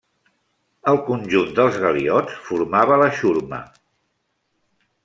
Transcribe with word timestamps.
El 0.91 0.97
conjunt 1.09 1.53
dels 1.59 1.77
galiots 1.85 2.41
formava 2.49 2.99
la 3.05 3.13
xurma. 3.21 3.63